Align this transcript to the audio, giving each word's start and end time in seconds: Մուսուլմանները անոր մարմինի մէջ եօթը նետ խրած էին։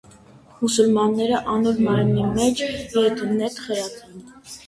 Մուսուլմանները 0.61 1.41
անոր 1.57 1.83
մարմինի 1.87 2.23
մէջ 2.39 2.63
եօթը 2.69 3.27
նետ 3.37 3.59
խրած 3.67 4.01
էին։ 4.09 4.27